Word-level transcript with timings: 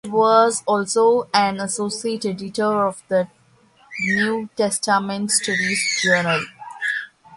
She 0.03 0.09
was 0.11 0.63
also 0.65 1.29
an 1.31 1.59
associate 1.59 2.25
editor 2.25 2.87
of 2.87 3.03
the 3.07 3.27
"New 3.99 4.49
Testament 4.57 5.29
Studies" 5.29 5.99
journal. 6.01 6.41